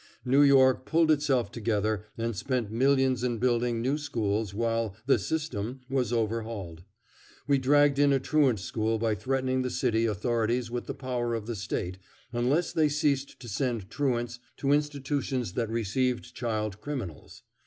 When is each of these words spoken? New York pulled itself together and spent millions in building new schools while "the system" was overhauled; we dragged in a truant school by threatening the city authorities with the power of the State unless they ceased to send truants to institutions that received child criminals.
New 0.25 0.41
York 0.41 0.87
pulled 0.87 1.11
itself 1.11 1.51
together 1.51 2.07
and 2.17 2.35
spent 2.35 2.71
millions 2.71 3.23
in 3.23 3.37
building 3.37 3.83
new 3.83 3.99
schools 3.99 4.51
while 4.51 4.95
"the 5.05 5.19
system" 5.19 5.81
was 5.91 6.11
overhauled; 6.11 6.83
we 7.45 7.59
dragged 7.59 7.99
in 7.99 8.11
a 8.11 8.19
truant 8.19 8.59
school 8.59 8.97
by 8.97 9.13
threatening 9.13 9.61
the 9.61 9.69
city 9.69 10.07
authorities 10.07 10.71
with 10.71 10.87
the 10.87 10.95
power 10.95 11.35
of 11.35 11.45
the 11.45 11.55
State 11.55 11.99
unless 12.33 12.73
they 12.73 12.89
ceased 12.89 13.39
to 13.39 13.47
send 13.47 13.91
truants 13.91 14.39
to 14.57 14.71
institutions 14.73 15.53
that 15.53 15.69
received 15.69 16.33
child 16.33 16.81
criminals. 16.81 17.43